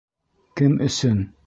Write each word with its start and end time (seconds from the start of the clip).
Кем 0.61 0.75
өсөн? 0.89 1.25